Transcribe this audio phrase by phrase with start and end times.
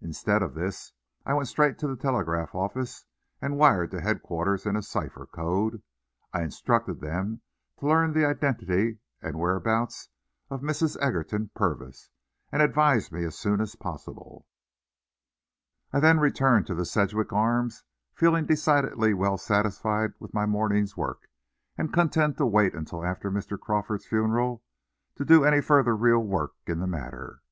[0.00, 0.94] Instead of this,
[1.26, 3.04] I went straight to the telegraph office
[3.42, 5.82] and wired to headquarters in a cipher code.
[6.32, 7.42] I instructed them
[7.78, 10.08] to learn the identity and whereabouts
[10.48, 10.96] of Mrs.
[11.02, 12.08] Egerton Purvis,
[12.50, 14.46] and advise me as soon as possible.
[15.92, 21.28] Then I returned to the Sedgwick Arms, feeling decidedly well satisfied with my morning's work,
[21.76, 23.60] and content to wait until after Mr.
[23.60, 24.64] Crawford's funeral
[25.16, 27.42] to do any further real work in the matter.